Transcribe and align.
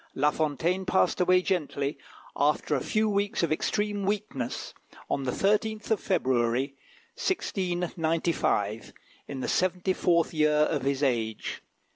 La 0.15 0.31
Fontaine 0.31 0.83
passed 0.83 1.21
away 1.21 1.43
gently, 1.43 1.95
after 2.35 2.73
a 2.73 2.81
few 2.81 3.07
weeks 3.07 3.43
of 3.43 3.51
extreme 3.51 4.03
weakness, 4.03 4.73
on 5.11 5.25
the 5.25 5.31
13th 5.31 5.91
of 5.91 5.99
February, 5.99 6.73
1695, 7.17 8.93
in 9.27 9.41
the 9.41 9.47
seventy 9.47 9.93
fourth 9.93 10.33
year 10.33 10.51
of 10.63 10.81
his 10.81 11.03
age. 11.03 11.61